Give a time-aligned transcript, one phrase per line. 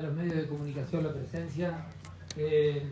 [0.00, 1.86] a los medios de comunicación la presencia.
[2.34, 2.90] Eh,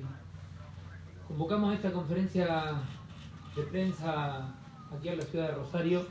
[1.27, 2.83] convocamos esta conferencia
[3.57, 4.55] de prensa
[4.95, 6.07] aquí en la ciudad de Rosario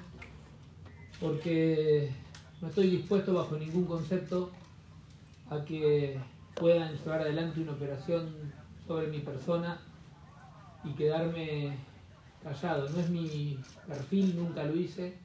[1.20, 2.12] porque
[2.62, 4.52] no estoy dispuesto bajo ningún concepto
[5.52, 6.20] a que
[6.56, 8.34] puedan llevar adelante una operación
[8.88, 9.80] sobre mi persona
[10.84, 11.78] y quedarme
[12.44, 12.90] callado.
[12.90, 15.16] No es mi perfil, nunca lo hice,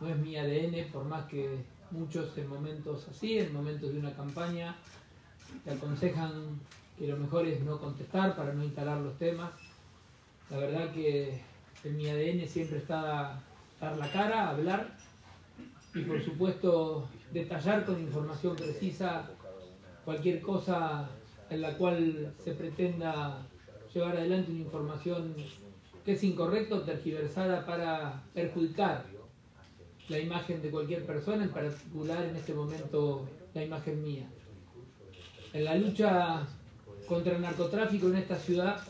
[0.00, 4.14] no es mi ADN, por más que muchos en momentos así, en momentos de una
[4.14, 4.76] campaña,
[5.64, 6.60] te aconsejan
[6.98, 9.52] que lo mejor es no contestar para no instalar los temas.
[10.50, 11.40] La verdad que
[11.84, 13.42] en mi ADN siempre está
[13.80, 14.96] dar la cara, hablar
[15.94, 19.30] y por supuesto detallar con información precisa
[20.04, 21.08] cualquier cosa
[21.50, 23.46] en la cual se pretenda
[23.92, 25.34] llevar adelante una información
[26.04, 29.04] que es incorrecta o tergiversada para perjudicar
[30.08, 34.28] la imagen de cualquier persona, en particular en este momento la imagen mía.
[35.52, 36.46] En la lucha
[37.06, 38.80] contra el narcotráfico en esta ciudad,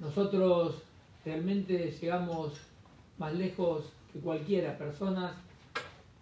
[0.00, 0.76] nosotros
[1.24, 2.54] realmente llegamos
[3.18, 4.78] más lejos que cualquiera.
[4.78, 5.34] Personas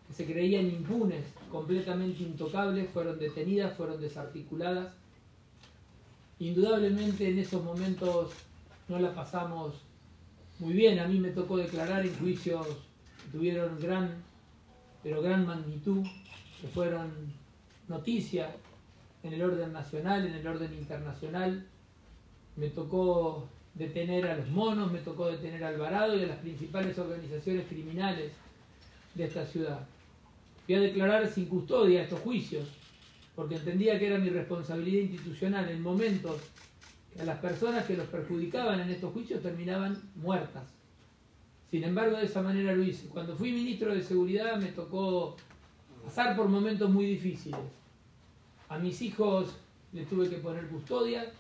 [0.08, 4.92] que se creían impunes, completamente intocables, fueron detenidas, fueron desarticuladas.
[6.38, 8.32] Indudablemente en esos momentos
[8.88, 9.74] no la pasamos
[10.58, 10.98] muy bien.
[10.98, 12.66] A mí me tocó declarar en juicios
[13.32, 14.22] tuvieron gran,
[15.02, 16.06] pero gran magnitud,
[16.60, 17.10] que fueron
[17.88, 18.50] noticias
[19.22, 21.66] en el orden nacional, en el orden internacional.
[22.56, 26.98] Me tocó detener a los monos, me tocó detener a Alvarado y a las principales
[26.98, 28.32] organizaciones criminales
[29.14, 29.80] de esta ciudad.
[30.66, 32.68] Voy a declarar sin custodia estos juicios,
[33.34, 36.40] porque entendía que era mi responsabilidad institucional en momentos
[37.12, 40.62] que a las personas que los perjudicaban en estos juicios terminaban muertas.
[41.74, 43.08] Sin embargo, de esa manera lo hice.
[43.08, 45.34] Cuando fui ministro de Seguridad me tocó
[46.04, 47.58] pasar por momentos muy difíciles.
[48.68, 49.56] A mis hijos
[49.92, 51.32] les tuve que poner custodia.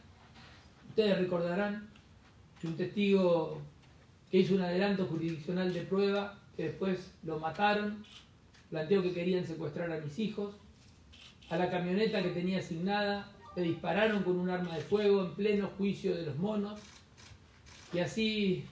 [0.88, 1.88] Ustedes recordarán
[2.60, 3.60] que un testigo
[4.28, 8.04] que hizo un adelanto jurisdiccional de prueba, que después lo mataron,
[8.70, 10.56] planteó que querían secuestrar a mis hijos.
[11.48, 15.70] A la camioneta que tenía asignada le dispararon con un arma de fuego en pleno
[15.78, 16.80] juicio de los monos.
[17.92, 18.64] Y así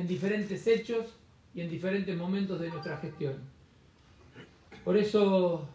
[0.00, 1.14] en diferentes hechos
[1.54, 3.34] y en diferentes momentos de nuestra gestión.
[4.82, 5.68] Por eso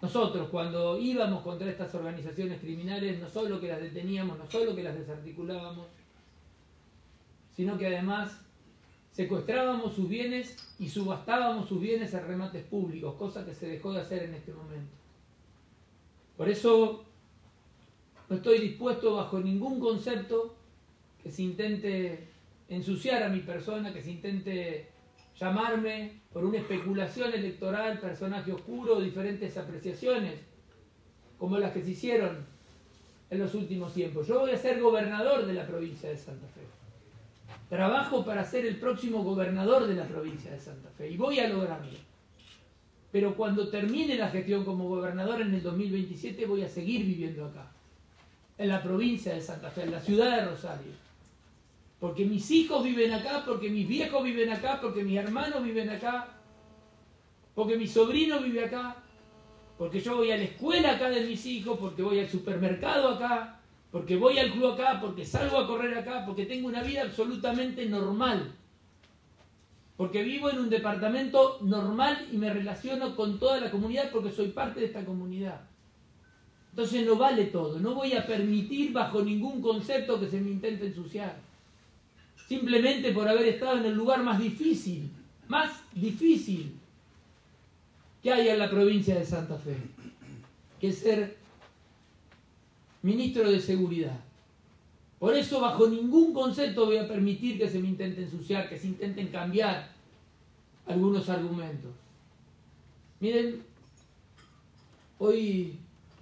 [0.00, 4.84] nosotros cuando íbamos contra estas organizaciones criminales, no solo que las deteníamos, no solo que
[4.84, 5.88] las desarticulábamos,
[7.56, 8.40] sino que además
[9.10, 14.02] secuestrábamos sus bienes y subastábamos sus bienes en remates públicos, cosa que se dejó de
[14.02, 14.94] hacer en este momento.
[16.36, 17.04] Por eso
[18.28, 20.54] no estoy dispuesto bajo ningún concepto
[21.24, 22.31] que se intente
[22.74, 24.86] ensuciar a mi persona, que se intente
[25.38, 30.40] llamarme por una especulación electoral, personaje oscuro, diferentes apreciaciones,
[31.38, 32.46] como las que se hicieron
[33.28, 34.26] en los últimos tiempos.
[34.26, 36.62] Yo voy a ser gobernador de la provincia de Santa Fe.
[37.68, 41.48] Trabajo para ser el próximo gobernador de la provincia de Santa Fe y voy a
[41.48, 41.98] lograrlo.
[43.10, 47.70] Pero cuando termine la gestión como gobernador en el 2027 voy a seguir viviendo acá,
[48.56, 51.11] en la provincia de Santa Fe, en la ciudad de Rosario
[52.02, 56.30] porque mis hijos viven acá, porque mis viejos viven acá, porque mis hermanos viven acá,
[57.54, 58.96] porque mi sobrino vive acá,
[59.78, 63.60] porque yo voy a la escuela acá de mis hijos, porque voy al supermercado acá,
[63.92, 67.86] porque voy al club acá, porque salgo a correr acá, porque tengo una vida absolutamente
[67.86, 68.52] normal.
[69.96, 74.48] Porque vivo en un departamento normal y me relaciono con toda la comunidad porque soy
[74.48, 75.60] parte de esta comunidad.
[76.70, 80.86] Entonces no vale todo, no voy a permitir bajo ningún concepto que se me intente
[80.86, 81.51] ensuciar
[82.48, 85.10] simplemente por haber estado en el lugar más difícil,
[85.48, 86.78] más difícil
[88.22, 89.76] que hay en la provincia de Santa Fe,
[90.80, 91.36] que ser
[93.02, 94.18] ministro de Seguridad.
[95.18, 98.88] Por eso bajo ningún concepto voy a permitir que se me intente ensuciar, que se
[98.88, 99.90] intenten cambiar
[100.86, 101.92] algunos argumentos.
[103.20, 103.62] Miren,
[105.18, 105.78] hoy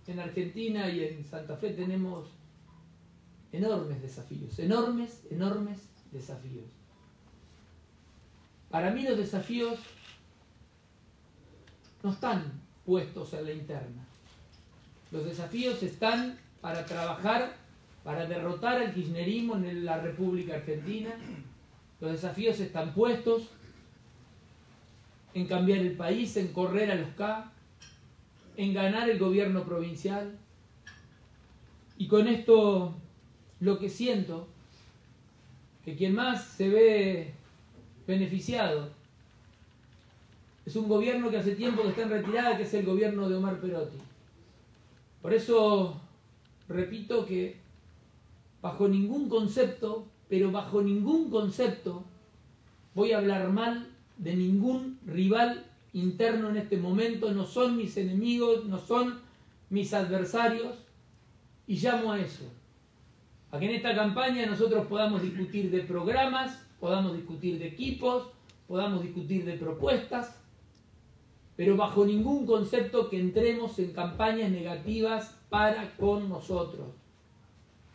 [0.06, 2.28] en Argentina y en Santa Fe tenemos
[3.52, 6.66] enormes desafíos, enormes, enormes desafíos.
[8.70, 9.78] Para mí los desafíos
[12.02, 14.04] no están puestos en la interna.
[15.10, 17.56] Los desafíos están para trabajar,
[18.04, 21.10] para derrotar al kirchnerismo en la República Argentina.
[22.00, 23.42] Los desafíos están puestos
[25.34, 27.52] en cambiar el país, en correr a los K,
[28.56, 30.38] en ganar el gobierno provincial.
[31.98, 32.94] Y con esto
[33.58, 34.48] lo que siento
[35.84, 37.34] que quien más se ve
[38.06, 38.90] beneficiado
[40.66, 43.36] es un gobierno que hace tiempo que está en retirada, que es el gobierno de
[43.36, 43.96] Omar Perotti.
[45.22, 46.00] Por eso
[46.68, 47.56] repito que
[48.62, 52.04] bajo ningún concepto, pero bajo ningún concepto
[52.94, 53.88] voy a hablar mal
[54.18, 59.18] de ningún rival interno en este momento, no son mis enemigos, no son
[59.70, 60.76] mis adversarios,
[61.66, 62.44] y llamo a eso,
[63.50, 68.28] a que en esta campaña nosotros podamos discutir de programas, podamos discutir de equipos,
[68.68, 70.40] podamos discutir de propuestas,
[71.56, 76.88] pero bajo ningún concepto que entremos en campañas negativas para con nosotros.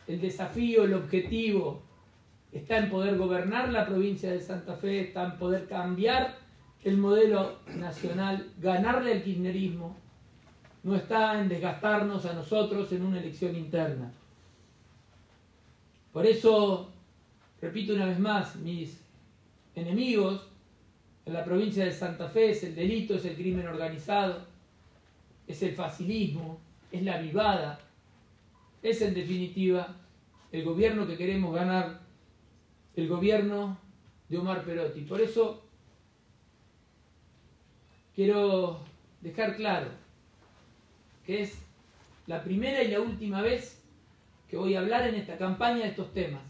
[0.06, 1.82] El desafío, el objetivo
[2.52, 6.38] está en poder gobernar la provincia de Santa Fe, está en poder cambiar
[6.84, 9.96] el modelo nacional, ganarle al kirchnerismo,
[10.84, 14.12] no está en desgastarnos a nosotros en una elección interna.
[16.16, 16.88] Por eso,
[17.60, 18.98] repito una vez más, mis
[19.74, 20.48] enemigos
[21.26, 24.46] en la provincia de Santa Fe es el delito, es el crimen organizado,
[25.46, 26.58] es el facilismo,
[26.90, 27.80] es la vivada,
[28.82, 29.94] es en definitiva
[30.52, 32.00] el gobierno que queremos ganar,
[32.96, 33.76] el gobierno
[34.30, 35.02] de Omar Perotti.
[35.02, 35.66] Por eso
[38.14, 38.80] quiero
[39.20, 39.90] dejar claro
[41.26, 41.58] que es
[42.26, 43.82] la primera y la última vez
[44.48, 46.42] que voy a hablar en esta campaña de estos temas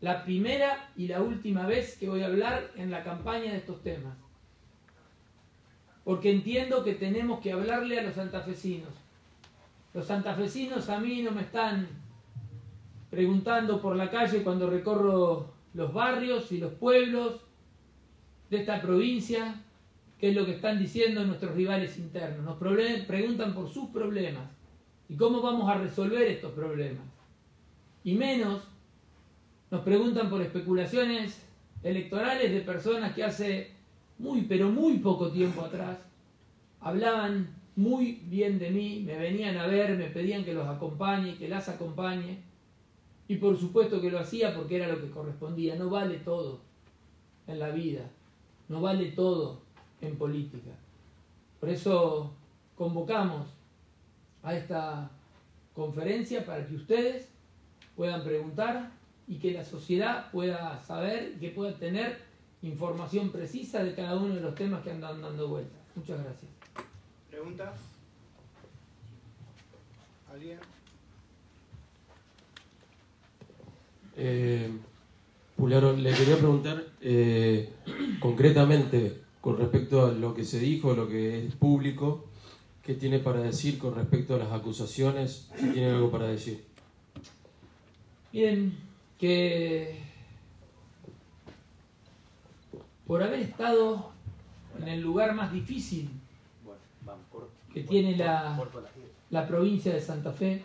[0.00, 3.82] la primera y la última vez que voy a hablar en la campaña de estos
[3.82, 4.16] temas.
[6.04, 8.92] Porque entiendo que tenemos que hablarle a los santafesinos.
[9.94, 11.88] Los santafesinos a mí no me están
[13.10, 17.40] preguntando por la calle cuando recorro los barrios y los pueblos
[18.50, 19.62] de esta provincia
[20.20, 22.44] qué es lo que están diciendo nuestros rivales internos.
[22.44, 24.55] Nos preguntan por sus problemas
[25.08, 27.04] y cómo vamos a resolver estos problemas.
[28.04, 28.62] Y menos
[29.70, 31.42] nos preguntan por especulaciones
[31.82, 33.70] electorales de personas que hace
[34.18, 35.98] muy, pero muy poco tiempo atrás
[36.80, 41.48] hablaban muy bien de mí, me venían a ver, me pedían que los acompañe, que
[41.48, 42.38] las acompañe.
[43.28, 45.74] Y por supuesto que lo hacía porque era lo que correspondía.
[45.74, 46.60] No vale todo
[47.46, 48.08] en la vida,
[48.68, 49.60] no vale todo
[50.00, 50.70] en política.
[51.60, 52.32] Por eso
[52.76, 53.55] convocamos
[54.46, 55.10] a esta
[55.74, 57.28] conferencia para que ustedes
[57.96, 58.92] puedan preguntar
[59.26, 62.20] y que la sociedad pueda saber y que pueda tener
[62.62, 65.80] información precisa de cada uno de los temas que andan dando vueltas.
[65.96, 66.50] Muchas gracias.
[67.28, 67.74] ¿Preguntas?
[70.32, 70.58] ¿Alguien?
[74.16, 74.70] Eh,
[75.56, 77.72] Pularo, le quería preguntar eh,
[78.20, 82.26] concretamente con respecto a lo que se dijo, lo que es público,
[82.86, 85.50] ¿qué tiene para decir con respecto a las acusaciones?
[85.56, 86.64] Si tiene algo para decir.
[88.32, 88.78] Bien,
[89.18, 89.98] que
[93.06, 94.12] por haber estado
[94.80, 96.10] en el lugar más difícil
[97.74, 98.58] que tiene la,
[99.30, 100.62] la provincia de Santa Fe,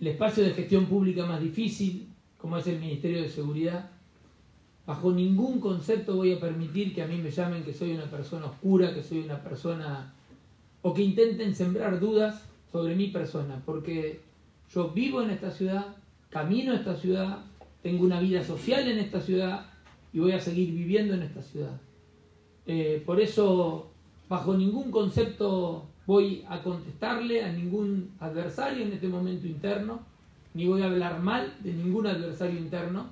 [0.00, 3.90] el espacio de gestión pública más difícil, como es el Ministerio de Seguridad,
[4.86, 8.46] bajo ningún concepto voy a permitir que a mí me llamen que soy una persona
[8.46, 10.13] oscura, que soy una persona...
[10.84, 14.20] o que intenten sembrar dudas sobre mi persona, porque
[14.70, 15.96] yo vivo en esta ciudad,
[16.28, 17.38] camino a esta ciudad,
[17.82, 19.64] tengo una vida social en esta ciudad
[20.12, 21.80] y voy a seguir viviendo en esta ciudad.
[22.66, 23.86] Eh, por eso,
[24.28, 30.00] bajo ningún concepto voy a contestarle a ningún adversario en este momento interno,
[30.52, 33.06] ni voy a hablar mal de ningún adversario interno.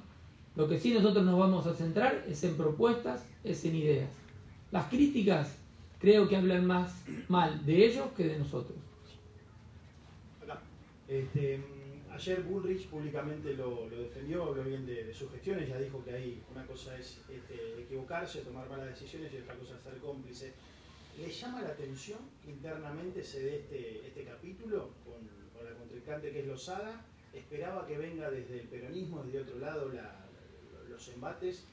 [0.56, 4.10] Lo que sí nosotros nos vamos a centrar es en propuestas, es en ideas.
[4.70, 5.56] Las críticas
[6.02, 8.76] creo que hablan más mal de ellos que de nosotros.
[11.08, 11.60] Este,
[12.14, 16.66] Ayer Bullrich públicamente lo, defendió, habló bien de, sus gestiones, ya dijo que hay una
[16.66, 20.52] cosa es este, equivocarse, tomar malas decisiones y otra cosa es ser cómplice.
[21.18, 26.40] ¿Le llama la atención que internamente se dé este, este capítulo con, la contrincante que
[26.40, 27.04] es Lozada?
[27.32, 29.90] ¿Esperaba que venga desde el peronismo, desde otro lado,
[30.88, 31.64] los embates?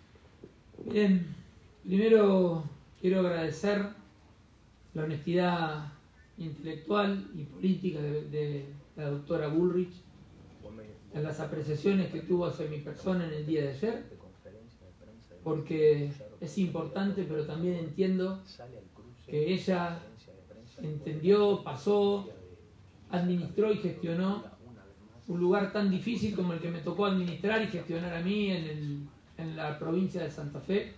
[0.85, 1.35] Bien,
[1.83, 2.63] primero
[3.01, 3.98] quiero agradecer
[4.93, 5.93] la honestidad
[6.37, 8.65] intelectual y política de
[8.95, 9.93] la doctora Bullrich
[11.13, 14.03] las apreciaciones que tuvo hacia mi persona en el día de ayer,
[15.43, 18.41] porque es importante, pero también entiendo
[19.25, 19.99] que ella
[20.81, 22.29] entendió, pasó,
[23.09, 24.43] administró y gestionó
[25.27, 29.09] un lugar tan difícil como el que me tocó administrar y gestionar a mí en,
[29.37, 30.93] en la provincia de Santa Fe,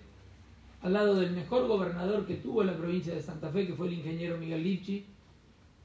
[0.81, 3.93] al lado del mejor gobernador que tuvo la provincia de Santa Fe, que fue el
[3.93, 5.05] ingeniero Miguel Lipchi,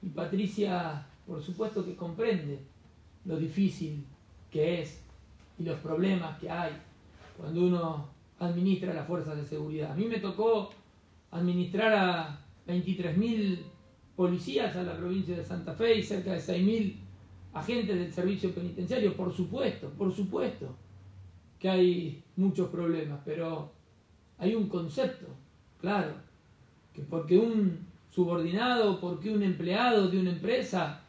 [0.02, 2.60] y Patricia, por supuesto que comprende
[3.24, 4.04] lo difícil
[4.50, 5.02] que es
[5.58, 6.72] y los problemas que hay
[7.36, 9.92] cuando uno administra las fuerzas de seguridad.
[9.92, 10.70] A mí me tocó
[11.30, 13.58] administrar a 23.000
[14.14, 16.94] policías a la provincia de Santa Fe y cerca de 6.000
[17.52, 20.74] agentes del servicio penitenciario, por supuesto, por supuesto
[21.58, 23.75] que hay muchos problemas, pero
[24.38, 25.26] hay un concepto,
[25.80, 26.14] claro,
[26.92, 31.02] que porque un subordinado, porque un empleado de una empresa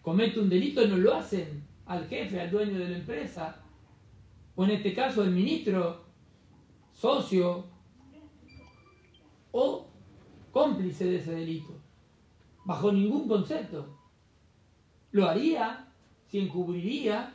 [0.00, 3.56] comete un delito, no lo hacen al jefe, al dueño de la empresa,
[4.54, 6.04] o en este caso el ministro,
[6.92, 7.64] socio
[9.52, 9.86] o
[10.50, 11.74] cómplice de ese delito,
[12.64, 13.98] bajo ningún concepto.
[15.12, 15.88] Lo haría
[16.26, 17.34] si encubriría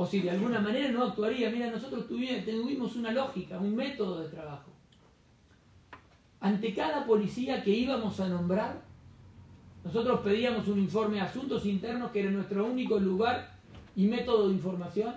[0.00, 1.50] o si de alguna manera no actuaría.
[1.50, 4.70] Mira, nosotros tuvimos una lógica, un método de trabajo.
[6.38, 8.80] Ante cada policía que íbamos a nombrar,
[9.82, 13.58] nosotros pedíamos un informe de asuntos internos, que era nuestro único lugar
[13.96, 15.16] y método de información,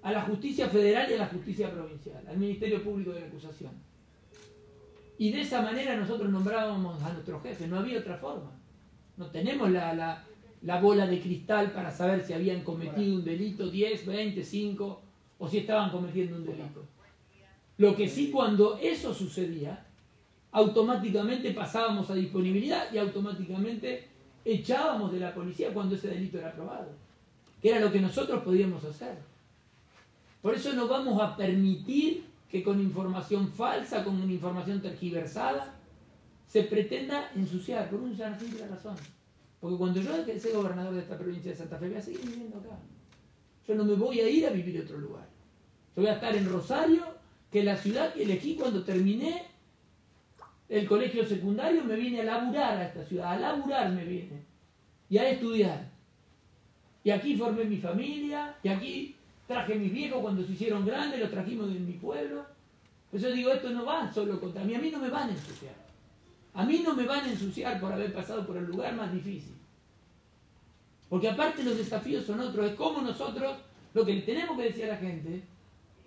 [0.00, 3.72] a la justicia federal y a la justicia provincial, al Ministerio Público de la Acusación.
[5.18, 8.50] Y de esa manera nosotros nombrábamos a nuestro jefe, no había otra forma.
[9.18, 10.24] No tenemos la, la
[10.80, 15.02] bola de cristal para saber si habían cometido un delito 10, 20, 5
[15.38, 16.84] o si estaban cometiendo un delito.
[17.76, 19.84] Lo que sí cuando eso sucedía,
[20.52, 24.08] automáticamente pasábamos a disponibilidad y automáticamente
[24.44, 26.92] echábamos de la policía cuando ese delito era aprobado,
[27.60, 29.18] que era lo que nosotros podíamos hacer.
[30.40, 35.74] Por eso no vamos a permitir que con información falsa, con una información tergiversada,
[36.46, 38.94] se pretenda ensuciar por una simple razón.
[39.64, 42.58] Porque cuando yo sea gobernador de esta provincia de Santa Fe, voy a seguir viviendo
[42.58, 42.76] acá.
[43.66, 45.26] Yo no me voy a ir a vivir a otro lugar.
[45.96, 47.02] Yo voy a estar en Rosario,
[47.50, 49.46] que es la ciudad que elegí cuando terminé
[50.68, 54.42] el colegio secundario, me vine a laburar a esta ciudad, a laburar me vine.
[55.08, 55.90] Y a estudiar.
[57.02, 59.16] Y aquí formé mi familia, y aquí
[59.46, 62.44] traje mis viejos cuando se hicieron grandes, los trajimos de mi pueblo.
[63.10, 65.32] Por eso digo, esto no va solo contra mí, a mí no me van a
[65.32, 65.72] ensuciar.
[66.52, 69.53] A mí no me van a ensuciar por haber pasado por el lugar más difícil.
[71.14, 72.72] Porque aparte los desafíos son otros.
[72.72, 73.56] Es como nosotros,
[73.92, 75.44] lo que tenemos que decir a la gente,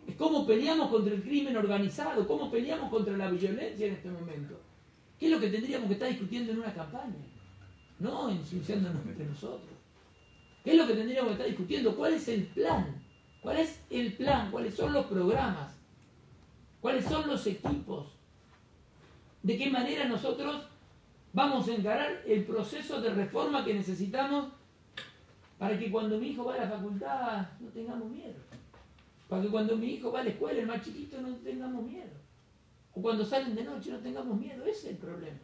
[0.06, 4.60] es cómo peleamos contra el crimen organizado, cómo peleamos contra la violencia en este momento.
[5.18, 7.16] ¿Qué es lo que tendríamos que estar discutiendo en una campaña?
[8.00, 9.72] No ensuciándonos entre nosotros.
[10.62, 11.96] ¿Qué es lo que tendríamos que estar discutiendo?
[11.96, 13.02] ¿Cuál es el plan?
[13.40, 14.52] ¿Cuál es el plan?
[14.52, 15.74] ¿Cuáles son los programas?
[16.82, 18.08] ¿Cuáles son los equipos?
[19.44, 20.64] de qué manera nosotros
[21.32, 24.57] vamos a encarar el proceso de reforma que necesitamos
[25.58, 28.36] para que cuando mi hijo va a la facultad no tengamos miedo.
[29.28, 32.12] Para que cuando mi hijo va a la escuela, el más chiquito, no tengamos miedo.
[32.94, 34.64] O cuando salen de noche no tengamos miedo.
[34.66, 35.40] Ese es el problema.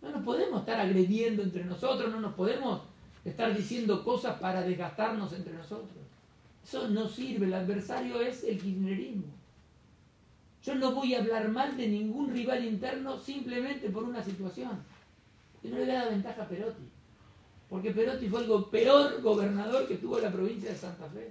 [0.00, 2.82] No nos podemos estar agrediendo entre nosotros, no nos podemos
[3.24, 5.98] estar diciendo cosas para desgastarnos entre nosotros.
[6.64, 7.46] Eso no sirve.
[7.46, 9.24] El adversario es el kirchnerismo.
[10.62, 14.82] Yo no voy a hablar mal de ningún rival interno simplemente por una situación.
[15.62, 16.97] Y no le voy a dar ventaja a Perotti.
[17.68, 21.30] Porque Perotti fue el peor gobernador que tuvo la provincia de Santa Fe.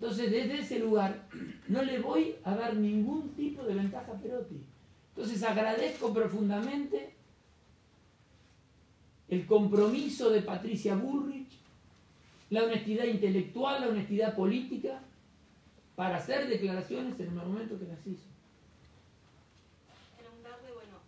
[0.00, 1.28] Entonces, desde ese lugar,
[1.68, 4.60] no le voy a dar ningún tipo de ventaja a Perotti.
[5.14, 7.14] Entonces, agradezco profundamente
[9.28, 11.52] el compromiso de Patricia Bullrich,
[12.50, 15.00] la honestidad intelectual, la honestidad política,
[15.94, 18.26] para hacer declaraciones en el momento que las hizo.
[20.18, 20.98] Preguntarle, bueno,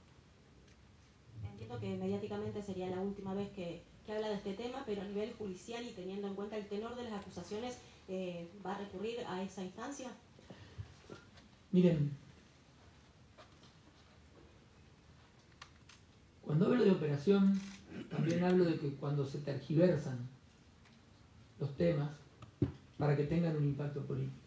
[1.50, 3.50] entiendo que mediáticamente sería la última vez
[4.04, 6.94] que, habla de este tema, pero a nivel judicial y teniendo en cuenta el tenor
[6.96, 10.11] de las acusaciones, eh, ¿va a recurrir a esa instancia?
[11.73, 12.11] Miren,
[16.42, 17.61] cuando hablo de operación,
[18.11, 20.18] también hablo de que cuando se tergiversan
[21.58, 22.11] los temas
[22.99, 24.44] para que tengan un impacto político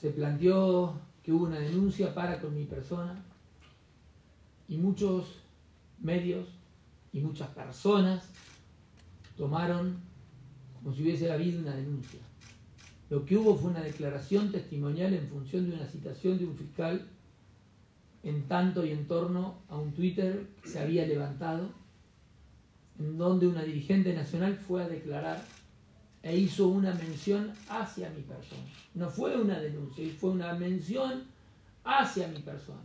[0.00, 3.16] se planteó que hubo una denuncia para con mi persona
[4.68, 5.40] y muchos
[6.00, 6.46] medios
[7.12, 8.24] y muchas personas
[9.36, 9.96] tomaron
[10.74, 12.20] como si hubiese habido una denuncia.
[13.10, 17.08] Lo que hubo fue una declaración testimonial en función de una citación de un fiscal
[18.22, 21.70] en tanto y en torno a un Twitter que se había levantado,
[22.98, 25.42] en donde una dirigente nacional fue a declarar
[26.22, 28.62] e hizo una mención hacia mi persona.
[28.94, 31.24] No fue una denuncia, fue una mención
[31.84, 32.82] hacia mi persona.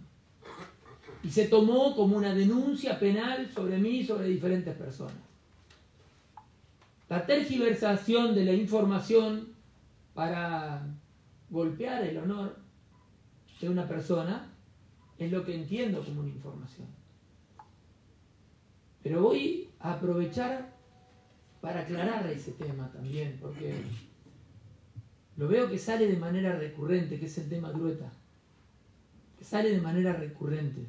[1.24, 5.15] Y se tomó como una denuncia penal sobre mí y sobre diferentes personas.
[7.10, 9.53] La tergiversación de la información
[10.13, 10.86] para
[11.50, 12.58] golpear el honor
[13.62, 14.51] de una persona
[15.18, 16.88] es lo que entiendo como una información.
[19.01, 20.74] Pero voy a aprovechar
[21.62, 23.75] para aclarar ese tema también, porque
[25.38, 28.12] lo veo que sale de manera recurrente, que es el tema Grueta,
[29.42, 30.86] sale de manera recurrente.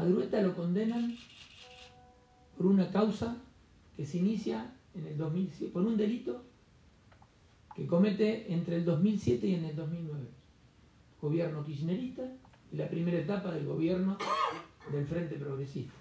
[0.00, 1.14] A Drueta lo condenan
[2.56, 3.36] por una causa
[3.94, 6.42] que se inicia en el 2007, por un delito
[7.76, 10.24] que comete entre el 2007 y en el 2009.
[11.20, 12.22] Gobierno kirchnerista
[12.72, 14.16] y la primera etapa del gobierno
[14.90, 15.92] del Frente Progresista.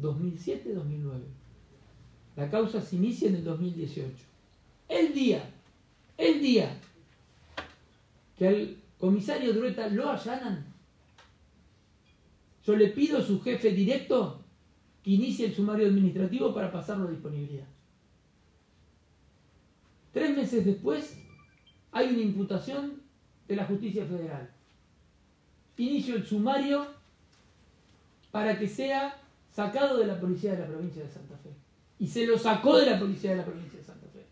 [0.00, 1.22] 2007-2009.
[2.36, 4.14] La causa se inicia en el 2018.
[4.88, 5.42] El día,
[6.16, 6.80] el día
[8.38, 10.69] que al comisario Drueta lo allanan,
[12.70, 14.44] yo le pido a su jefe directo
[15.02, 17.66] que inicie el sumario administrativo para pasarlo a disponibilidad.
[20.12, 21.18] Tres meses después
[21.90, 23.02] hay una imputación
[23.48, 24.48] de la justicia federal.
[25.78, 26.86] Inicio el sumario
[28.30, 31.50] para que sea sacado de la policía de la provincia de Santa Fe.
[31.98, 34.26] Y se lo sacó de la policía de la provincia de Santa Fe.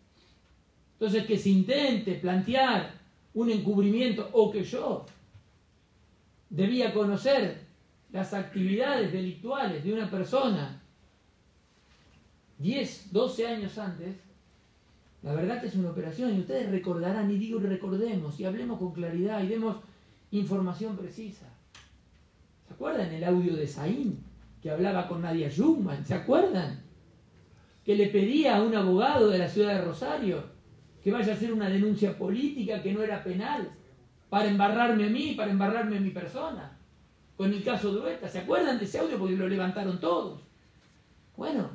[0.93, 3.01] Entonces que se intente plantear
[3.35, 5.07] un encubrimiento o que yo
[6.51, 7.68] debía conocer
[8.13, 10.81] las actividades delictuales de una persona
[12.59, 14.17] 10, 12 años antes,
[15.23, 18.93] la verdad que es una operación y ustedes recordarán, y digo recordemos, y hablemos con
[18.93, 19.77] claridad y demos
[20.31, 21.47] información precisa.
[22.67, 24.23] ¿Se acuerdan el audio de Saín
[24.63, 26.05] que hablaba con Nadia Jungman?
[26.05, 26.83] ¿Se acuerdan?
[27.85, 30.45] Que le pedía a un abogado de la ciudad de Rosario
[31.03, 33.71] que vaya a hacer una denuncia política que no era penal
[34.29, 36.78] para embarrarme a mí, para embarrarme a mi persona
[37.39, 38.29] con el caso de Dueta.
[38.29, 39.17] ¿Se acuerdan de ese audio?
[39.17, 40.41] Porque lo levantaron todos.
[41.37, 41.71] Bueno,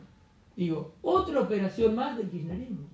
[0.57, 2.89] digo, otra operación más del kirchnerismo.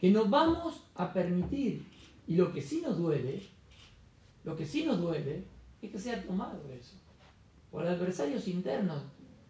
[0.00, 1.86] Que nos vamos a permitir.
[2.26, 3.40] Y lo que sí nos duele,
[4.42, 5.44] lo que sí nos duele,
[5.80, 6.96] es que sea tomado eso.
[7.70, 9.04] Por adversarios internos.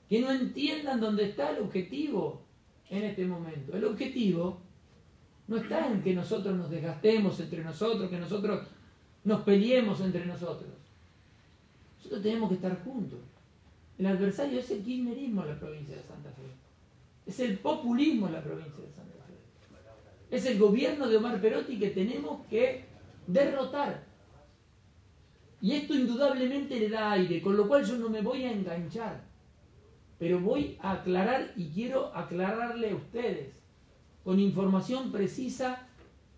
[0.06, 2.42] Que no entiendan dónde está el objetivo
[2.90, 3.74] en este momento.
[3.74, 4.60] El objetivo
[5.48, 8.68] no está en que nosotros nos desgastemos entre nosotros, que nosotros
[9.24, 10.86] nos peleemos entre nosotros.
[12.06, 13.18] Nosotros tenemos que estar juntos.
[13.98, 16.42] El adversario es el kirchnerismo en la provincia de Santa Fe.
[17.26, 19.35] Es el populismo en la provincia de Santa Fe.
[20.31, 22.85] Es el gobierno de Omar Perotti que tenemos que
[23.26, 24.04] derrotar.
[25.61, 29.24] Y esto indudablemente le da aire, con lo cual yo no me voy a enganchar.
[30.20, 33.48] Pero voy a aclarar y quiero aclararle a ustedes
[34.22, 35.88] con información precisa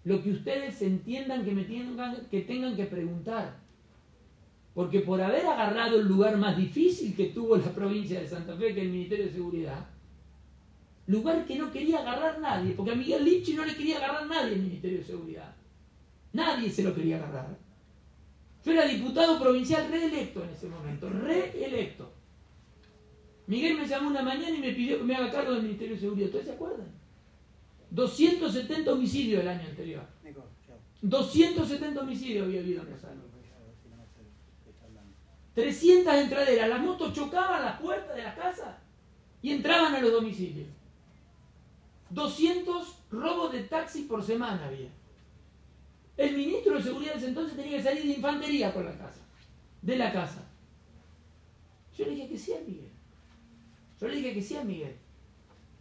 [0.05, 3.68] lo que ustedes entiendan que me tengan que, tengan que preguntar
[4.79, 8.73] porque por haber agarrado el lugar más difícil que tuvo la provincia de Santa Fe,
[8.75, 9.85] que es el Ministerio de Seguridad,
[11.09, 14.53] lugar que no quería agarrar nadie, porque a Miguel Lichi no le quería agarrar nadie
[14.53, 15.53] el Ministerio de Seguridad.
[16.33, 17.59] Nadie se lo quería agarrar.
[18.65, 22.13] Yo era diputado provincial reelecto en ese momento, reelecto.
[23.49, 26.01] Miguel me llamó una mañana y me pidió que me haga cargo del Ministerio de
[26.03, 26.27] Seguridad.
[26.27, 26.87] ¿Ustedes se acuerdan?
[27.91, 30.05] 270 homicidios el año anterior.
[31.03, 33.38] 270 homicidios había habido en Rosario.
[35.59, 38.79] 300 entraderas, las motos chocaban las puertas de la casa
[39.43, 40.69] y entraban a los domicilios.
[42.11, 44.89] 200 robos de taxi por semana había.
[46.17, 49.21] El ministro de Seguridad de ese entonces tenía que salir de infantería por la casa,
[49.83, 50.49] de la casa.
[51.97, 52.93] Yo le dije que sí a Miguel.
[54.01, 54.95] Yo le dije que sí a Miguel.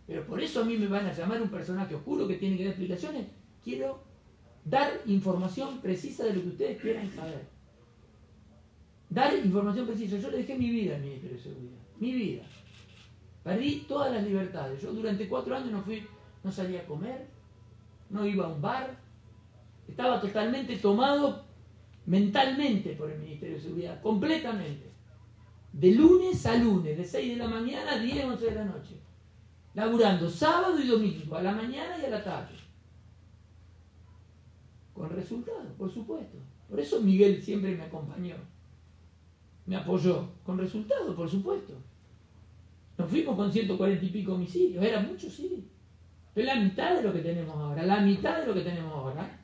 [0.08, 2.64] Pero por eso a mí me van a llamar un personaje oscuro que tiene que
[2.64, 3.28] dar explicaciones.
[3.64, 4.02] Quiero
[4.66, 7.57] dar información precisa de lo que ustedes quieran saber
[9.10, 10.18] dar información precisa.
[10.18, 12.44] Yo le dejé mi vida al Ministerio de Seguridad, mi vida.
[13.44, 14.82] Perdí todas las libertades.
[14.82, 16.06] Yo durante cuatro años no fui,
[16.44, 17.28] no salía a comer,
[18.10, 18.98] no iba a un bar,
[19.88, 21.46] estaba totalmente tomado
[22.06, 24.92] mentalmente por el Ministerio de Seguridad, completamente.
[25.72, 28.96] De lunes a lunes, de 6 de la mañana a 10, 11 de la noche.
[29.76, 32.56] Laburando sábado y domingo, a la mañana y a la tarde.
[34.94, 36.38] Con resultados, por supuesto.
[36.68, 38.36] Por eso Miguel siempre me acompañó
[39.68, 40.28] me apoyó.
[40.44, 41.74] Con resultados, por supuesto.
[42.98, 44.84] Nos fuimos con 140 y pico homicidios.
[44.84, 45.68] Era mucho, sí.
[46.34, 47.84] Es la mitad de lo que tenemos ahora.
[47.84, 49.40] La mitad de lo que tenemos ahora.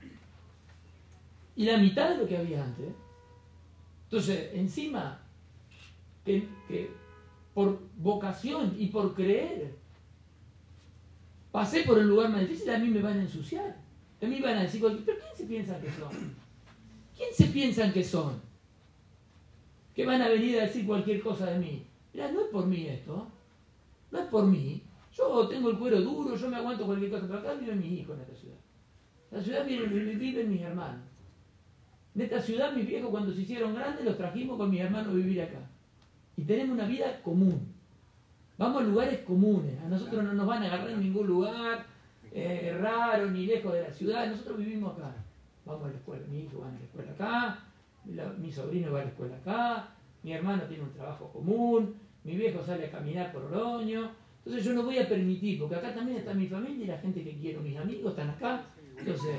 [1.55, 2.87] Y la mitad de lo que había antes.
[4.05, 5.19] Entonces, encima,
[6.25, 6.47] que,
[7.53, 9.75] por vocación y por creer,
[11.51, 13.75] pasé por el lugar más difícil, a mí me van a ensuciar.
[14.21, 16.35] A mí van a decir, ¿pero quién se piensan que son?
[17.15, 18.52] ¿Quién se piensan que son?
[19.95, 21.85] Que van a venir a decir cualquier cosa de mí.
[22.13, 23.27] Mira, no es por mí esto,
[24.11, 24.81] no es por mí.
[25.13, 28.15] Yo tengo el cuero duro, yo me aguanto cualquier cosa, pero acá viven mis hijos
[28.15, 28.57] en esta ciudad.
[29.31, 31.01] En la ciudad viven mis hermanos.
[32.15, 35.15] En esta ciudad mis viejos cuando se hicieron grandes los trajimos con mis hermanos a
[35.15, 35.59] vivir acá.
[36.37, 37.73] Y tenemos una vida común.
[38.57, 39.79] Vamos a lugares comunes.
[39.81, 41.85] A nosotros no nos van a agarrar en ningún lugar
[42.31, 44.27] eh, raro ni lejos de la ciudad.
[44.27, 45.15] Nosotros vivimos acá.
[45.65, 46.23] Vamos a la escuela.
[46.29, 47.59] Mi hijo va a la escuela acá
[48.05, 52.63] mi sobrino va a la escuela acá, mi hermano tiene un trabajo común, mi viejo
[52.63, 54.11] sale a caminar por Oroño.
[54.45, 57.23] Entonces yo no voy a permitir, porque acá también está mi familia y la gente
[57.23, 58.65] que quiero, mis amigos están acá.
[58.97, 59.37] Entonces,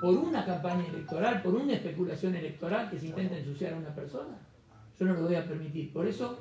[0.00, 4.38] por una campaña electoral, por una especulación electoral que se intenta ensuciar a una persona,
[4.98, 5.92] yo no lo voy a permitir.
[5.92, 6.38] Por eso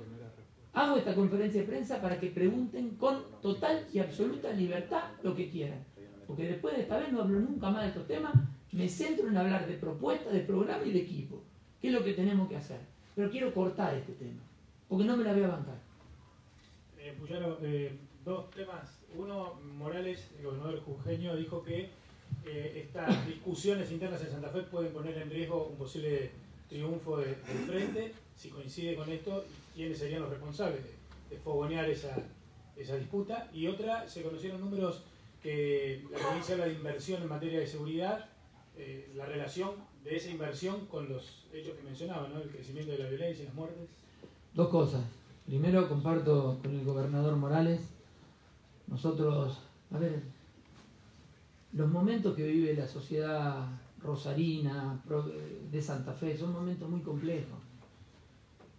[0.73, 5.49] hago esta conferencia de prensa para que pregunten con total y absoluta libertad lo que
[5.49, 5.84] quieran.
[6.28, 8.34] Porque después de esta vez no hablo nunca más de estos temas,
[8.71, 11.43] me centro en hablar de propuestas, de programa y de equipo,
[11.84, 12.80] que es lo que tenemos que hacer.
[13.13, 14.39] Pero quiero cortar este tema,
[14.88, 15.76] porque no me la voy a bancar.
[16.98, 17.91] Eh, Puyaro, eh,
[18.24, 19.00] dos temas.
[19.13, 21.89] Uno, Morales, el gobernador jujeño, dijo que
[22.46, 26.32] eh, estas discusiones internas en Santa Fe pueden poner en riesgo un posible
[26.69, 28.13] triunfo del frente.
[28.34, 29.43] Si coincide con esto,
[29.76, 30.80] ¿quiénes serían los responsables
[31.30, 32.15] de, fogonear esa,
[32.78, 33.50] esa disputa?
[33.54, 35.04] Y otra, se conocieron números
[35.41, 38.30] que la provincia habla de inversión en materia de seguridad,
[38.77, 39.71] eh, la relación
[40.03, 42.41] de esa inversión con los hechos que mencionaba, ¿no?
[42.41, 43.88] el crecimiento de la violencia y las muertes.
[44.53, 45.01] Dos cosas.
[45.45, 47.81] Primero, comparto con el gobernador Morales.
[48.88, 49.59] Nosotros,
[49.91, 50.23] a ver,
[51.73, 53.67] los momentos que vive la sociedad
[54.01, 55.01] rosarina
[55.71, 57.59] de Santa Fe son momentos muy complejos.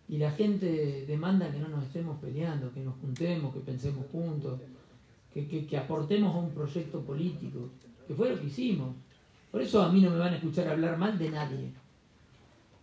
[0.09, 4.61] Y la gente demanda que no nos estemos peleando, que nos juntemos, que pensemos juntos,
[5.33, 7.71] que, aportemos a un proyecto político,
[8.07, 8.95] que fue lo que hicimos.
[9.55, 11.71] Por eso a mí no me van a escuchar hablar mal de nadie.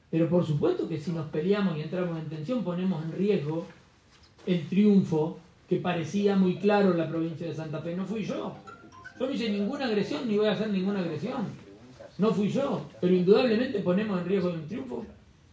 [0.10, 3.66] Pero por supuesto que si nos peleamos y entramos en tensión ponemos en riesgo
[4.46, 7.94] el triunfo que parecía muy claro en la provincia de Santa Fe.
[7.94, 8.56] No fui yo.
[9.20, 11.48] Yo no hice ninguna agresión ni voy a hacer ninguna agresión.
[12.18, 12.86] No fui yo.
[13.02, 15.06] Pero indudablemente ponemos en riesgo un triunfo.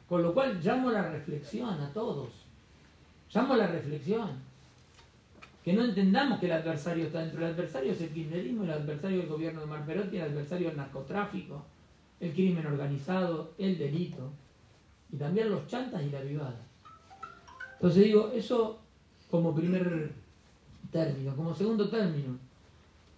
[0.08, 2.28] Con lo cual llamo la reflexión a todos.
[3.34, 4.30] Llamo la reflexión
[5.68, 7.40] que no entendamos que el adversario está dentro.
[7.40, 11.62] El adversario es el kirchnerismo, el adversario del gobierno de Marperotti, el adversario del narcotráfico,
[12.20, 14.32] el crimen organizado, el delito,
[15.12, 16.58] y también los chantas y la vivada.
[17.74, 18.78] Entonces digo, eso
[19.30, 20.10] como primer
[20.90, 21.36] término.
[21.36, 22.38] Como segundo término,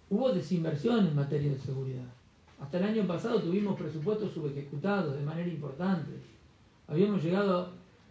[0.09, 2.03] hubo desinversión en materia de seguridad.
[2.59, 6.11] Hasta el año pasado tuvimos presupuestos subejecutados de manera importante.
[6.89, 7.69] Habíamos llegado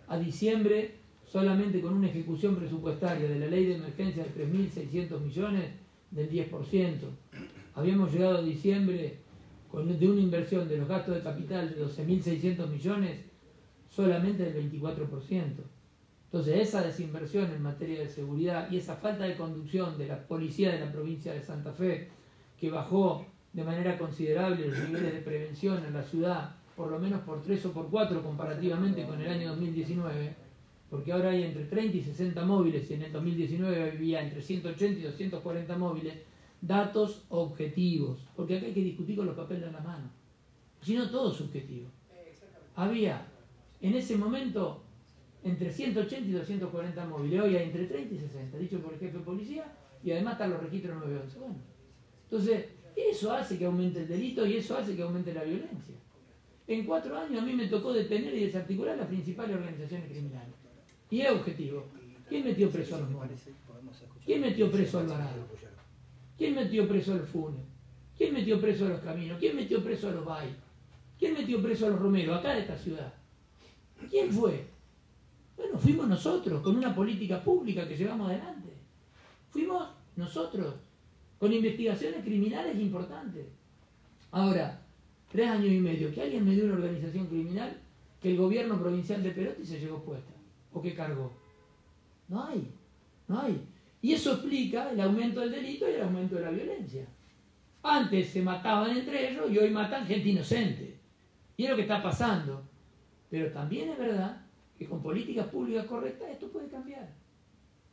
[0.08, 0.99] a diciembre
[1.30, 5.70] solamente con una ejecución presupuestaria de la ley de emergencia de 3.600 millones
[6.10, 6.96] del 10%.
[7.74, 9.18] Habíamos llegado a diciembre
[9.70, 13.20] con, de una inversión de los gastos de capital de 12.600 millones
[13.88, 15.06] solamente del 24%.
[16.24, 20.72] Entonces esa desinversión en materia de seguridad y esa falta de conducción de la policía
[20.72, 22.08] de la provincia de Santa Fe,
[22.58, 27.20] que bajó de manera considerable los niveles de prevención en la ciudad, por lo menos
[27.20, 30.49] por 3 o por 4 comparativamente con el año 2019,
[30.90, 34.98] porque ahora hay entre 30 y 60 móviles y en el 2019 había entre 180
[34.98, 36.14] y 240 móviles,
[36.60, 40.10] datos objetivos, porque acá hay que discutir con los papeles en la mano,
[40.82, 41.88] si no todo es subjetivo.
[42.74, 43.26] Había
[43.80, 44.82] en ese momento
[45.44, 49.18] entre 180 y 240 móviles, hoy hay entre 30 y 60, dicho por el jefe
[49.18, 49.72] de policía,
[50.02, 51.38] y además están los registros 911.
[51.38, 51.56] Bueno,
[52.24, 55.94] entonces, eso hace que aumente el delito y eso hace que aumente la violencia.
[56.66, 60.59] En cuatro años a mí me tocó detener y desarticular las principales organizaciones criminales.
[61.10, 61.84] Y es objetivo.
[62.28, 63.40] ¿Quién metió preso a los Mores?
[64.24, 65.46] ¿Quién metió preso a Alvarado?
[66.38, 67.60] ¿Quién metió preso a los Funes?
[68.16, 69.38] ¿Quién metió preso a los Caminos?
[69.40, 70.54] ¿Quién metió preso a los Bay?
[71.18, 73.12] ¿Quién metió preso a los Romero, acá de esta ciudad?
[74.08, 74.64] ¿Quién fue?
[75.56, 78.72] Bueno, fuimos nosotros, con una política pública que llevamos adelante.
[79.50, 80.76] Fuimos nosotros,
[81.38, 83.46] con investigaciones criminales importantes.
[84.30, 84.80] Ahora,
[85.30, 87.76] tres años y medio, que alguien me dio una organización criminal
[88.22, 90.29] que el gobierno provincial de Perotti se llevó puesta
[90.72, 91.32] o que cargó.
[92.28, 92.70] No hay,
[93.28, 93.66] no hay.
[94.02, 97.06] Y eso explica el aumento del delito y el aumento de la violencia.
[97.82, 100.98] Antes se mataban entre ellos y hoy matan gente inocente.
[101.56, 102.62] Y es lo que está pasando.
[103.28, 104.46] Pero también es verdad
[104.78, 107.08] que con políticas públicas correctas esto puede cambiar.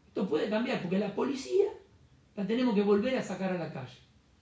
[0.08, 1.68] Esto puede cambiar porque la policía
[2.36, 4.00] la tenemos que volver a sacar a la calle.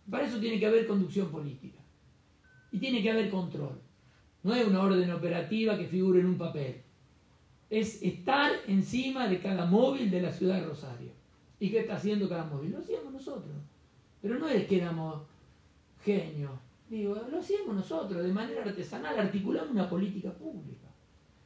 [0.10, 1.80] Para eso tiene que haber conducción política.
[2.71, 3.82] Y tiene que haber control.
[4.43, 6.85] No es una orden operativa que figure en un papel
[7.69, 11.12] es estar encima de cada móvil de la ciudad de Rosario.
[11.60, 12.71] ¿Y qué está haciendo cada móvil?
[12.71, 13.56] Lo hacíamos nosotros.
[14.21, 15.21] Pero no es que éramos
[16.04, 16.51] genios.
[16.89, 20.88] Digo, lo hacíamos nosotros, de manera artesanal, articulamos una política pública.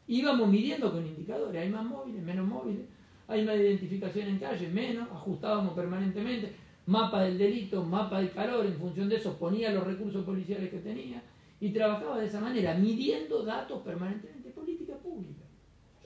[0.08, 2.86] Íbamos midiendo con indicadores, hay más móviles, menos móviles,
[3.28, 6.56] hay más identificación en calle, menos, ajustábamos permanentemente,
[6.88, 10.80] mapa del delito, mapa del calor, en función de eso ponía los recursos policiales que
[10.80, 11.22] tenía
[11.62, 14.39] y trabajaba de esa manera, midiendo datos permanentemente.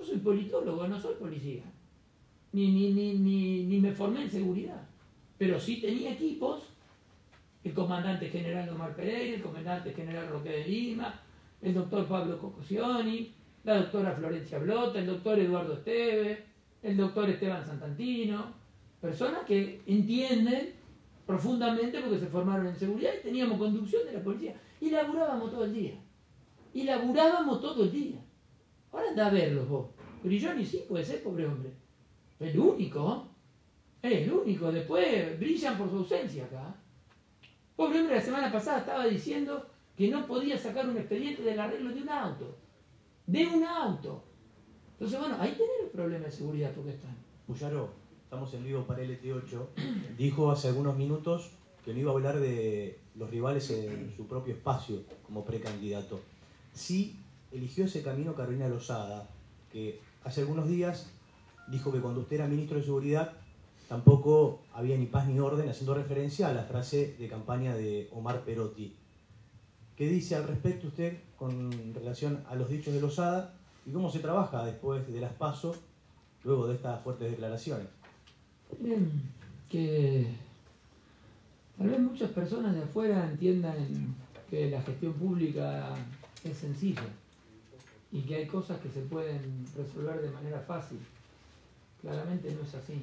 [0.03, 1.63] Yo soy politólogo, no soy policía.
[2.51, 3.13] Ni, ni,
[3.63, 4.81] ni, me formé en seguridad.
[5.37, 6.63] Pero sí tenía equipos,
[7.63, 11.21] el comandante general Omar Pereira, el comandante general Roque de Lima,
[11.61, 16.43] el doctor Pablo Cocosioni, la doctora Florencia Blota, el doctor Eduardo Esteve,
[16.81, 18.51] el doctor Esteban Santantino,
[18.99, 20.73] personas que entienden
[21.25, 24.53] profundamente porque se formaron en seguridad y teníamos conducción de la policía.
[24.81, 25.93] Y laburábamos todo el día.
[26.73, 28.19] Y laburábamos todo el día.
[28.93, 29.87] Ahora anda a verlos vos.
[30.23, 31.71] Grilloni sí puede ser, pobre hombre.
[32.39, 33.27] El único.
[34.01, 34.71] Es el único.
[34.71, 36.75] Después brillan por su ausencia acá.
[37.75, 41.93] Pobre hombre, la semana pasada estaba diciendo que no podía sacar un expediente del arreglo
[41.93, 42.57] de un auto.
[43.27, 44.23] De un auto.
[44.93, 47.15] Entonces, bueno, ahí tenés el problema de seguridad porque están.
[47.47, 47.89] Puyaro,
[48.23, 49.67] estamos en vivo para LT8.
[50.17, 51.51] Dijo hace algunos minutos
[51.83, 56.19] que no iba a hablar de los rivales en su propio espacio como precandidato.
[56.73, 57.19] Sí
[57.51, 59.29] eligió ese camino Carolina Lozada,
[59.71, 61.07] que hace algunos días
[61.67, 63.33] dijo que cuando usted era ministro de Seguridad
[63.87, 68.41] tampoco había ni paz ni orden, haciendo referencia a la frase de campaña de Omar
[68.41, 68.95] Perotti.
[69.95, 73.53] ¿Qué dice al respecto usted con relación a los dichos de Lozada
[73.85, 75.77] y cómo se trabaja después de las pasos,
[76.43, 77.87] luego de estas fuertes declaraciones?
[78.79, 79.11] Miren,
[79.69, 80.27] que
[81.77, 84.15] tal vez muchas personas de afuera entiendan
[84.49, 85.93] que la gestión pública
[86.43, 87.03] es sencilla
[88.13, 90.99] y que hay cosas que se pueden resolver de manera fácil.
[91.99, 93.01] Claramente no es así,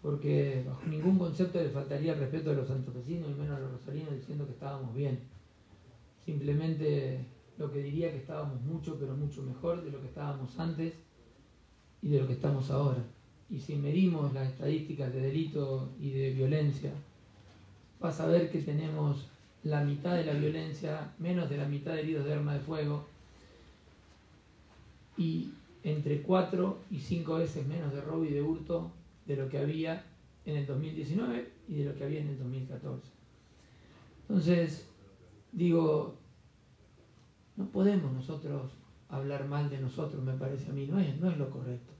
[0.00, 3.72] porque bajo ningún concepto le faltaría el respeto a los santofesinos y menos a los
[3.72, 5.18] rosarinos diciendo que estábamos bien.
[6.24, 7.26] Simplemente
[7.58, 10.94] lo que diría que estábamos mucho, pero mucho mejor de lo que estábamos antes
[12.00, 13.02] y de lo que estamos ahora.
[13.50, 16.90] Y si medimos las estadísticas de delito y de violencia,
[18.00, 19.28] vas a ver que tenemos
[19.62, 23.15] la mitad de la violencia, menos de la mitad de heridos de arma de fuego
[25.16, 25.50] y
[25.82, 28.90] entre 4 y 5 veces menos de robo y de hurto
[29.26, 30.04] de lo que había
[30.44, 33.08] en el 2019 y de lo que había en el 2014.
[34.22, 34.88] Entonces,
[35.52, 36.16] digo,
[37.56, 38.72] no podemos nosotros
[39.08, 41.92] hablar mal de nosotros, me parece a mí, no es, no es lo correcto.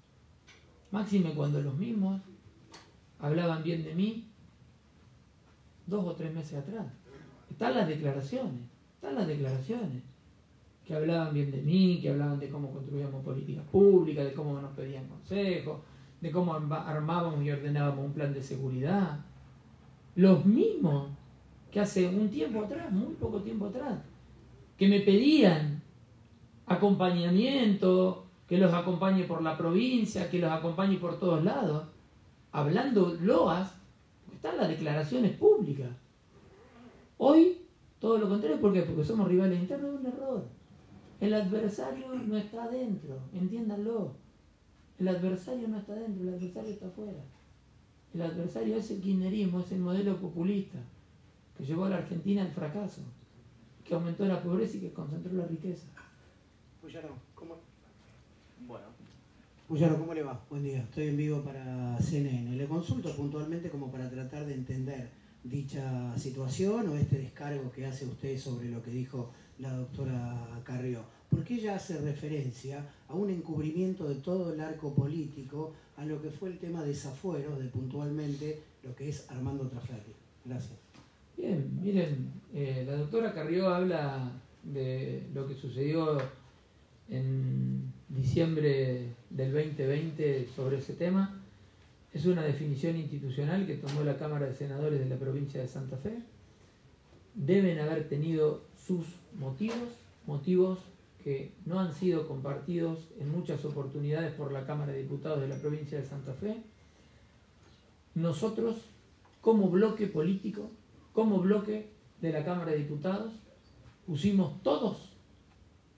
[0.91, 2.21] Máxime cuando los mismos
[3.21, 4.29] hablaban bien de mí
[5.87, 6.87] dos o tres meses atrás.
[7.51, 8.63] Están las declaraciones,
[8.97, 10.03] están las declaraciones
[10.87, 14.73] que hablaban bien de mí, que hablaban de cómo construíamos políticas públicas, de cómo nos
[14.73, 15.81] pedían consejos,
[16.21, 19.19] de cómo armábamos y ordenábamos un plan de seguridad.
[20.15, 21.11] Los mismos
[21.73, 23.99] que hace un tiempo atrás, muy poco tiempo atrás,
[24.79, 25.83] que me pedían
[26.67, 31.85] acompañamiento, que los acompañe por la provincia, que los acompañe por todos lados,
[32.53, 33.75] hablando loas,
[34.33, 35.91] están las declaraciones públicas.
[37.19, 37.59] Hoy,
[37.99, 38.83] todo lo contrario, ¿por qué?
[38.83, 40.56] Porque somos rivales internos, es un error.
[41.21, 44.15] El adversario no está adentro, entiéndanlo.
[44.99, 47.23] El adversario no está adentro, el adversario está afuera.
[48.15, 50.79] El adversario es el kirchnerismo, es el modelo populista
[51.57, 53.03] que llevó a la Argentina al fracaso,
[53.85, 55.87] que aumentó la pobreza y que concentró la riqueza.
[56.81, 57.57] Puyaro, ¿cómo?
[58.67, 58.87] Bueno.
[59.69, 60.41] Puyaro, ¿cómo le va?
[60.49, 60.81] Buen día.
[60.81, 62.57] Estoy en vivo para CNN.
[62.57, 65.09] Le consulto puntualmente como para tratar de entender
[65.43, 71.01] dicha situación o este descargo que hace usted sobre lo que dijo la doctora Carrió,
[71.31, 76.31] porque ella hace referencia a un encubrimiento de todo el arco político a lo que
[76.31, 80.15] fue el tema de de puntualmente lo que es Armando Traferri.
[80.45, 80.79] Gracias.
[81.37, 86.19] Bien, miren, eh, la doctora Carrió habla de lo que sucedió
[87.09, 91.43] en diciembre del 2020 sobre ese tema.
[92.13, 95.97] Es una definición institucional que tomó la Cámara de Senadores de la provincia de Santa
[95.99, 96.19] Fe.
[97.35, 99.05] Deben haber tenido sus
[99.39, 99.89] motivos,
[100.27, 100.79] motivos
[101.25, 105.57] que no han sido compartidos en muchas oportunidades por la Cámara de Diputados de la
[105.57, 106.63] provincia de Santa Fe.
[108.15, 108.77] Nosotros,
[109.41, 110.71] como bloque político,
[111.13, 113.33] como bloque de la Cámara de Diputados,
[114.07, 115.13] pusimos todos,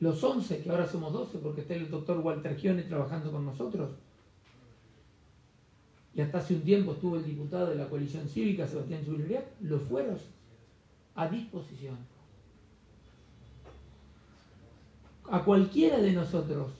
[0.00, 3.90] los 11, que ahora somos 12 porque está el doctor Walter Gione trabajando con nosotros,
[6.14, 9.82] y hasta hace un tiempo estuvo el diputado de la coalición cívica, Sebastián Zubilriac, los
[9.82, 10.22] fueros
[11.14, 11.96] a disposición
[15.30, 16.72] a cualquiera de nosotros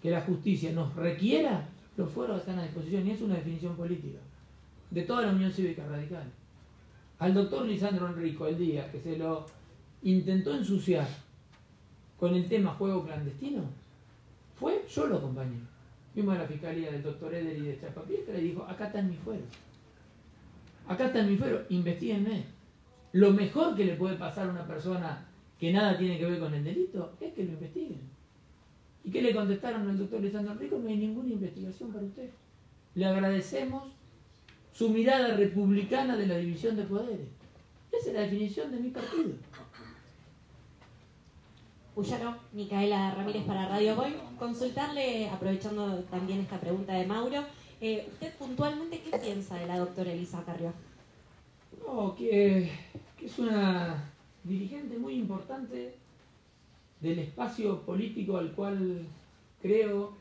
[0.00, 4.18] que la justicia nos requiera, los fueros están a disposición y es una definición política
[4.90, 6.24] de toda la Unión Cívica Radical.
[7.18, 9.46] Al doctor Lisandro Enrico, el día que se lo
[10.02, 11.06] intentó ensuciar
[12.18, 13.62] con el tema juego clandestino,
[14.58, 15.58] fue, yo lo acompañé.
[16.12, 19.18] Fuimos a la fiscalía del doctor Eder y de Chapapietra y dijo, acá están mis
[19.18, 19.48] fueros.
[20.86, 22.44] Acá están mis fueros, investiguenme.
[23.12, 25.26] Lo mejor que le puede pasar a una persona
[25.64, 28.02] que nada tiene que ver con el delito, es que lo investiguen.
[29.02, 30.78] ¿Y qué le contestaron al doctor Lisandro Rico?
[30.78, 32.28] No hay ninguna investigación para usted.
[32.94, 33.84] Le agradecemos
[34.74, 37.28] su mirada republicana de la división de poderes.
[37.90, 39.30] Esa es la definición de mi partido.
[41.94, 44.16] Puyaro, Micaela Ramírez para Radio Boy.
[44.38, 47.42] Consultarle, aprovechando también esta pregunta de Mauro,
[47.80, 50.74] eh, ¿usted puntualmente qué piensa de la doctora Elisa Carrió?
[51.86, 52.70] No, que,
[53.16, 54.10] que es una
[54.44, 55.94] dirigente muy importante
[57.00, 59.06] del espacio político al cual
[59.60, 60.12] creo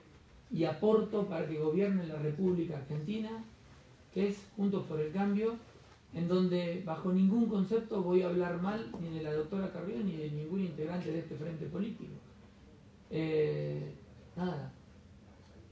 [0.52, 3.44] y aporto para que gobierne la República Argentina,
[4.14, 5.56] que es Juntos por el Cambio,
[6.14, 10.16] en donde bajo ningún concepto voy a hablar mal ni de la doctora Carrión ni
[10.16, 12.14] de ningún integrante de este frente político.
[13.10, 13.94] Eh,
[14.36, 14.72] nada.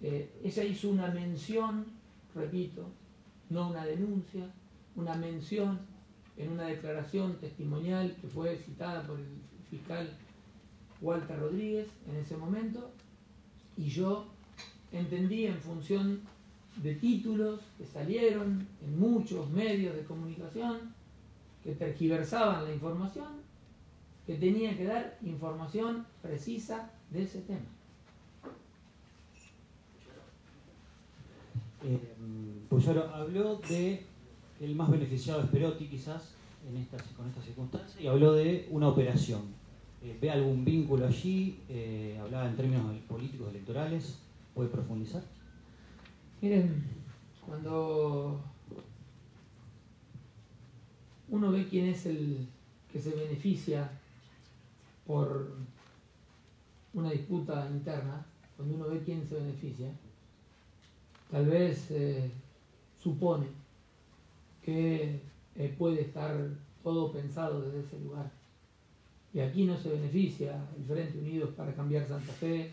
[0.02, 1.86] Eh, ella hizo una mención,
[2.34, 2.88] repito,
[3.50, 4.52] no una denuncia,
[4.96, 5.80] una mención
[6.38, 9.26] en una declaración testimonial que fue citada por el
[9.70, 10.10] fiscal
[11.02, 12.92] Walter Rodríguez en ese momento,
[13.78, 14.28] y yo
[14.92, 16.22] entendí en función
[16.78, 20.94] de títulos que salieron en muchos medios de comunicación
[21.64, 23.42] que tergiversaban la información,
[24.26, 27.60] que tenía que dar información precisa de ese tema.
[31.84, 32.14] Eh,
[32.70, 34.04] Puyaro habló de
[34.62, 36.36] el más beneficiado es Perotti quizás
[36.68, 39.42] en con estas circunstancias y habló de una operación.
[40.04, 41.60] Eh, ¿Ve algún vínculo allí?
[41.68, 44.20] Eh, hablaba en términos políticos electorales.
[44.54, 45.24] ¿Puede profundizar?
[46.42, 46.84] Miren,
[47.44, 48.40] cuando
[51.30, 52.48] uno ve quién es el
[52.92, 53.90] que se beneficia
[55.08, 55.56] por
[56.94, 59.90] una disputa interna, cuando uno ve quién se beneficia,
[61.32, 62.30] tal vez eh,
[63.02, 63.61] supone
[64.62, 65.22] que
[65.56, 66.36] eh, puede estar
[66.84, 68.32] todo pensado desde ese lugar.
[69.34, 72.72] Y aquí no se beneficia el Frente Unidos para cambiar Santa Fe,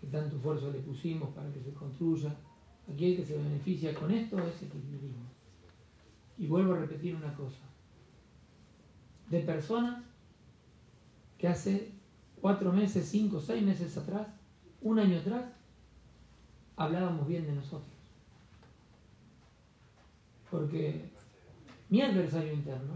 [0.00, 2.34] que tanto esfuerzo le pusimos para que se construya.
[2.92, 5.24] Aquí el que se beneficia con esto es el kirchnerismo.
[6.38, 7.62] Y vuelvo a repetir una cosa.
[9.30, 10.04] De personas
[11.38, 11.92] que hace
[12.40, 14.28] cuatro meses, cinco, seis meses atrás,
[14.82, 15.44] un año atrás,
[16.76, 17.90] hablábamos bien de nosotros.
[20.50, 21.10] Porque
[21.88, 22.94] mi adversario interno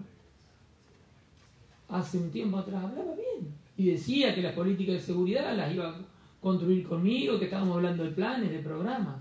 [1.88, 5.88] hace un tiempo atrás hablaba bien y decía que las políticas de seguridad las iba
[5.88, 6.00] a
[6.40, 9.20] construir conmigo, que estábamos hablando de planes, de programas.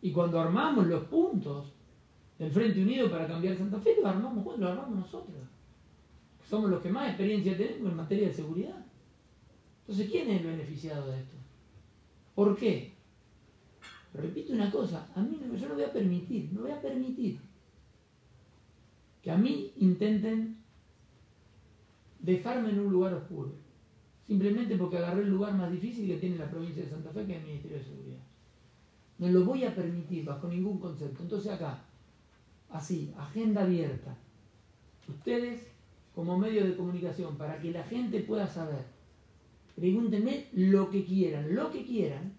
[0.00, 1.72] Y cuando armamos los puntos
[2.38, 5.36] del Frente Unido para cambiar Santa Fe, lo armamos, lo armamos nosotros.
[6.48, 8.84] Somos los que más experiencia tenemos en materia de seguridad.
[9.80, 11.36] Entonces, ¿quién es el beneficiado de esto?
[12.34, 12.94] ¿Por qué?
[14.14, 17.38] Repito una cosa, a mí no, yo no voy a permitir, no voy a permitir
[19.28, 20.56] que a mí intenten
[22.18, 23.52] dejarme en un lugar oscuro,
[24.26, 27.32] simplemente porque agarré el lugar más difícil que tiene la provincia de Santa Fe, que
[27.32, 28.22] es el Ministerio de Seguridad.
[29.18, 31.22] No lo voy a permitir bajo ningún concepto.
[31.22, 31.84] Entonces acá,
[32.70, 34.16] así, agenda abierta.
[35.06, 35.72] Ustedes,
[36.14, 38.86] como medio de comunicación, para que la gente pueda saber,
[39.76, 42.32] pregúntenme lo que quieran, lo que quieran,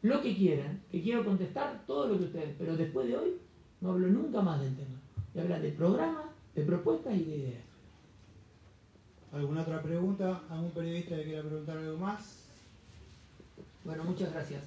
[0.00, 3.32] lo que quieran, que quiero contestar todo lo que ustedes, pero después de hoy
[3.82, 5.01] no hablo nunca más del tema.
[5.34, 7.64] Y habla de programas, de propuestas y de ideas.
[9.32, 10.42] ¿Alguna otra pregunta?
[10.50, 12.42] ¿Algún periodista que quiera preguntar algo más?
[13.84, 14.62] Bueno, muchas gracias.